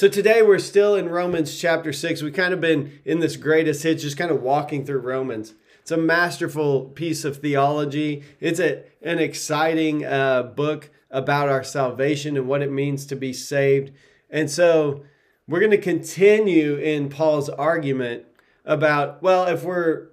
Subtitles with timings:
[0.00, 2.22] So today we're still in Romans chapter 6.
[2.22, 5.52] We've kind of been in this greatest hits, just kind of walking through Romans.
[5.82, 8.24] It's a masterful piece of theology.
[8.40, 13.34] It's a, an exciting uh, book about our salvation and what it means to be
[13.34, 13.92] saved.
[14.30, 15.04] And so
[15.46, 18.24] we're going to continue in Paul's argument
[18.64, 20.06] about, well, if we're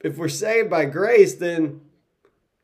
[0.00, 1.82] if we're saved by grace, then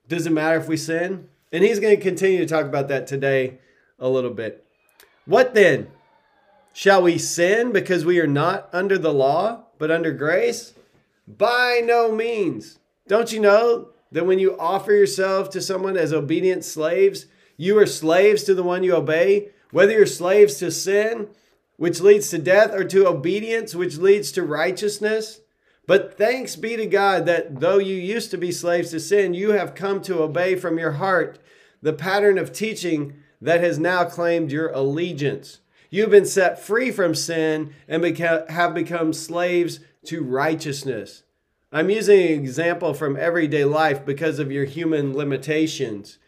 [0.09, 1.29] does it matter if we sin?
[1.53, 3.59] And he's going to continue to talk about that today
[3.99, 4.65] a little bit.
[5.27, 5.89] What then?
[6.73, 10.75] Shall we sin because we are not under the law, but under grace?
[11.27, 12.79] By no means.
[13.09, 17.27] Don't you know that when you offer yourself to someone as obedient slaves,
[17.57, 21.29] you are slaves to the one you obey, whether you're slaves to sin,
[21.77, 25.41] which leads to death, or to obedience, which leads to righteousness?
[25.87, 29.51] But thanks be to God that though you used to be slaves to sin, you
[29.53, 31.39] have come to obey from your heart
[31.83, 35.59] the pattern of teaching that has now claimed your allegiance.
[35.91, 41.25] You've been set free from sin and beca- have become slaves to righteousness.
[41.73, 46.19] I'm using an example from everyday life because of your human limitations.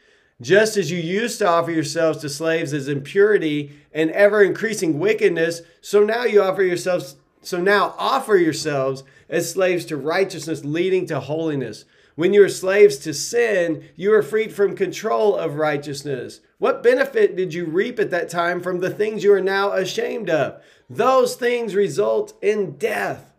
[0.40, 5.62] Just as you used to offer yourselves to slaves as impurity and ever increasing wickedness,
[5.80, 11.18] so now you offer yourselves so now offer yourselves as slaves to righteousness leading to
[11.18, 11.84] holiness.
[12.14, 16.40] When you are slaves to sin, you are freed from control of righteousness.
[16.58, 20.28] What benefit did you reap at that time from the things you are now ashamed
[20.28, 20.62] of?
[20.88, 23.32] Those things result in death.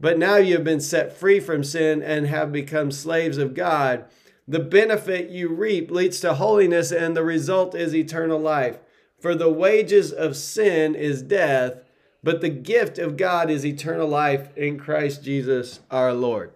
[0.00, 4.04] But now you have been set free from sin and have become slaves of God.
[4.46, 8.78] The benefit you reap leads to holiness, and the result is eternal life.
[9.20, 11.82] For the wages of sin is death
[12.22, 16.52] but the gift of God is eternal life in Christ Jesus our Lord.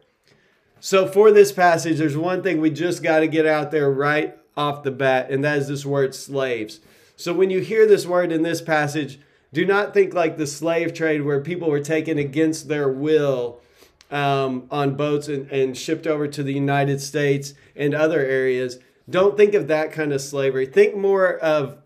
[0.84, 4.36] So, for this passage, there's one thing we just got to get out there right
[4.56, 6.80] off the bat, and that is this word slaves.
[7.14, 9.20] So, when you hear this word in this passage,
[9.52, 13.60] do not think like the slave trade where people were taken against their will
[14.10, 18.80] um, on boats and, and shipped over to the United States and other areas.
[19.08, 20.66] Don't think of that kind of slavery.
[20.66, 21.78] Think more of,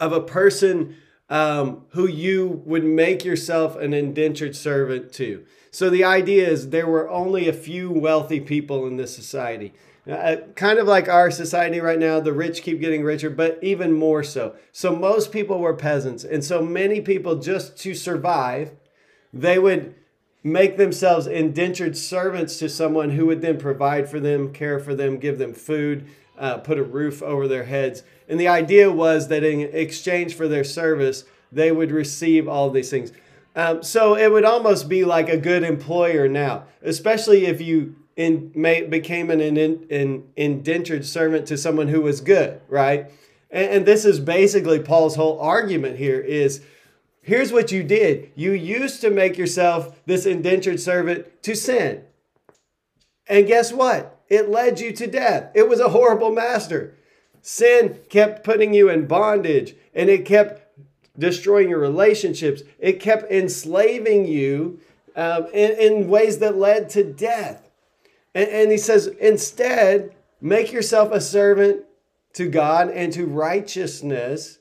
[0.00, 0.96] of a person
[1.32, 5.42] um, who you would make yourself an indentured servant to.
[5.70, 9.72] So the idea is there were only a few wealthy people in this society.
[10.06, 13.94] Uh, kind of like our society right now, the rich keep getting richer, but even
[13.94, 14.54] more so.
[14.72, 16.22] So most people were peasants.
[16.22, 18.72] And so many people, just to survive,
[19.32, 19.94] they would
[20.42, 25.16] make themselves indentured servants to someone who would then provide for them, care for them,
[25.16, 26.06] give them food,
[26.38, 28.02] uh, put a roof over their heads.
[28.28, 32.90] And the idea was that in exchange for their service, they would receive all these
[32.90, 33.12] things.
[33.54, 38.50] Um, so it would almost be like a good employer now, especially if you in,
[38.54, 43.10] may, became an, an, an indentured servant to someone who was good, right?
[43.50, 46.62] And, and this is basically Paul's whole argument here is
[47.22, 48.32] here's what you did.
[48.34, 52.04] You used to make yourself this indentured servant to sin.
[53.26, 54.20] And guess what?
[54.28, 55.50] It led you to death.
[55.54, 56.96] It was a horrible master.
[57.42, 60.78] Sin kept putting you in bondage and it kept
[61.18, 62.62] destroying your relationships.
[62.78, 64.80] It kept enslaving you
[65.16, 67.68] um, in, in, ways that led to death.
[68.34, 71.84] And, and he says, instead, make yourself a servant
[72.32, 74.58] to God and to righteousness,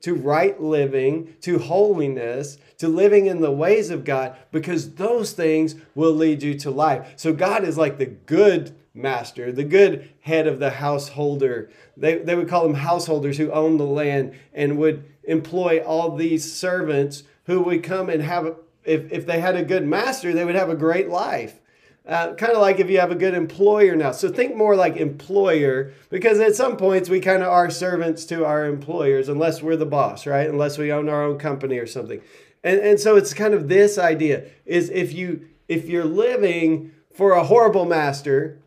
[0.00, 5.76] to right living, to holiness, to living in the ways of God, because those things
[5.94, 7.12] will lead you to life.
[7.16, 11.68] So God is like the good master, the good head of the householder.
[11.96, 16.50] They, they would call them householders who own the land and would employ all these
[16.52, 18.54] servants who would come and have,
[18.84, 21.60] if, if they had a good master, they would have a great life.
[22.06, 24.12] Uh, kind of like if you have a good employer now.
[24.12, 28.44] So think more like employer, because at some points we kind of are servants to
[28.44, 30.48] our employers, unless we're the boss, right?
[30.48, 32.20] Unless we own our own company or something.
[32.62, 37.32] And, and so it's kind of this idea is if you if you're living for
[37.32, 38.58] a horrible master,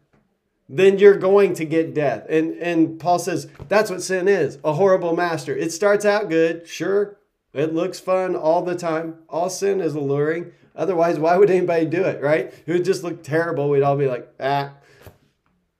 [0.69, 2.25] then you're going to get death.
[2.29, 5.55] And and Paul says that's what sin is, a horrible master.
[5.55, 7.17] It starts out good, sure.
[7.53, 9.15] It looks fun all the time.
[9.29, 10.51] All sin is alluring.
[10.75, 12.53] Otherwise, why would anybody do it, right?
[12.65, 13.69] It would just look terrible.
[13.69, 14.73] We'd all be like, ah.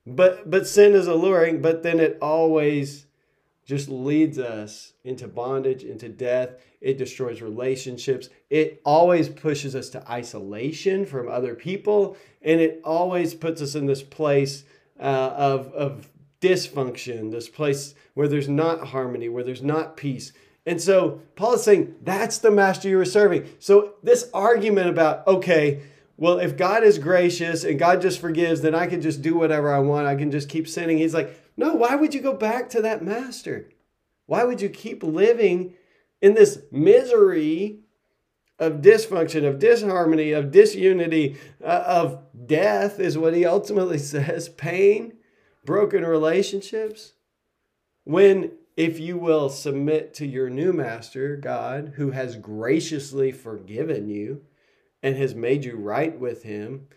[0.06, 3.06] But but sin is alluring, but then it always
[3.66, 6.52] just leads us into bondage, into death.
[6.80, 8.30] It destroys relationships.
[8.50, 12.16] It always pushes us to isolation from other people.
[12.42, 14.64] And it always puts us in this place
[15.00, 16.10] uh, of, of
[16.42, 20.32] dysfunction, this place where there's not harmony, where there's not peace.
[20.66, 23.48] And so Paul is saying that's the master you were serving.
[23.60, 25.82] So this argument about, okay,
[26.18, 29.74] well, if God is gracious and God just forgives, then I can just do whatever
[29.74, 30.08] I want.
[30.08, 30.98] I can just keep sinning.
[30.98, 33.70] He's like, no, why would you go back to that master?
[34.26, 35.74] Why would you keep living
[36.22, 37.80] in this misery
[38.60, 45.14] of dysfunction, of disharmony, of disunity, uh, of death, is what he ultimately says pain,
[45.66, 47.14] broken relationships?
[48.04, 54.44] When, if you will submit to your new master, God, who has graciously forgiven you
[55.04, 56.88] and has made you right with him,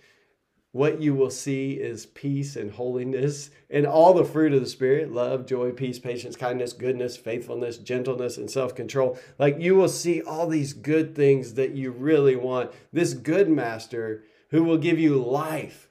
[0.72, 5.12] what you will see is peace and holiness and all the fruit of the Spirit
[5.12, 9.18] love, joy, peace, patience, kindness, goodness, faithfulness, gentleness, and self control.
[9.38, 12.70] Like you will see all these good things that you really want.
[12.92, 15.90] This good master who will give you life.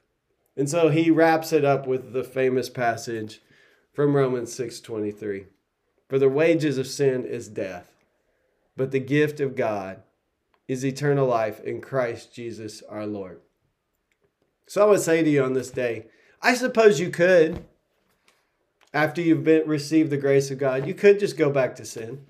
[0.56, 3.42] And so he wraps it up with the famous passage
[3.92, 5.46] from Romans 6:23.
[6.08, 7.94] For the wages of sin is death,
[8.76, 10.02] but the gift of God
[10.66, 13.40] is eternal life in Christ Jesus our Lord.
[14.70, 16.06] So I would say to you on this day,
[16.40, 17.64] I suppose you could,
[18.94, 22.24] after you've been received the grace of God, you could just go back to sin.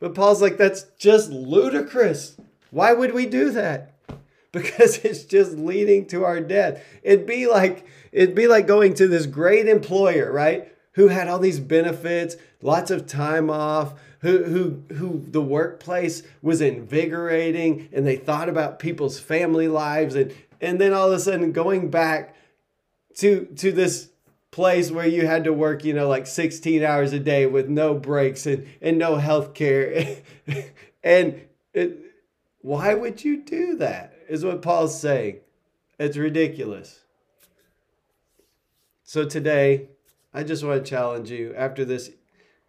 [0.00, 2.36] But Paul's like, that's just ludicrous.
[2.70, 3.94] Why would we do that?
[4.52, 6.84] Because it's just leading to our death.
[7.04, 10.66] It'd be like it'd be like going to this great employer, right?
[10.94, 16.60] Who had all these benefits, lots of time off, who who who the workplace was
[16.60, 21.52] invigorating and they thought about people's family lives and and then all of a sudden
[21.52, 22.34] going back
[23.16, 24.10] to to this
[24.50, 27.94] place where you had to work, you know, like 16 hours a day with no
[27.94, 30.16] breaks and, and no health care.
[31.04, 31.40] and
[31.72, 31.98] it,
[32.60, 34.14] why would you do that?
[34.28, 35.40] Is what Paul's saying.
[35.98, 37.00] It's ridiculous.
[39.02, 39.88] So today,
[40.32, 42.10] I just want to challenge you after this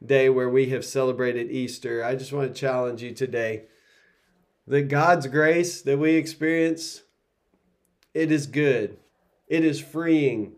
[0.04, 2.04] day where we have celebrated Easter.
[2.04, 3.66] I just want to challenge you today
[4.68, 7.04] that God's grace that we experience
[8.14, 8.98] it is good.
[9.48, 10.54] It is freeing.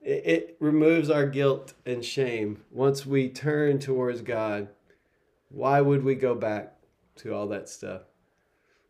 [0.00, 2.62] It, it removes our guilt and shame.
[2.70, 4.68] Once we turn towards God,
[5.48, 6.76] why would we go back
[7.16, 8.02] to all that stuff?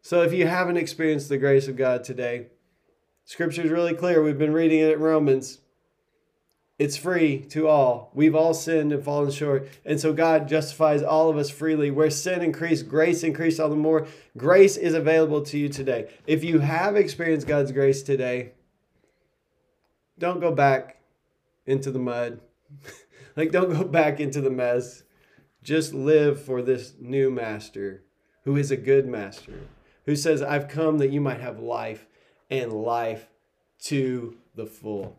[0.03, 2.47] So if you haven't experienced the grace of God today,
[3.25, 4.23] scripture is really clear.
[4.23, 5.59] We've been reading it at Romans.
[6.81, 8.11] It's free to all.
[8.15, 9.69] We've all sinned and fallen short.
[9.85, 11.91] And so God justifies all of us freely.
[11.91, 14.07] Where sin increased, grace increased all the more.
[14.35, 16.09] Grace is available to you today.
[16.27, 18.53] If you have experienced God's grace today,
[20.19, 21.03] don't go back
[21.67, 22.41] into the mud.
[23.37, 25.03] like, don't go back into the mess.
[25.63, 28.05] Just live for this new master
[28.45, 29.69] who is a good master,
[30.07, 32.07] who says, I've come that you might have life
[32.49, 33.29] and life
[33.81, 35.19] to the full.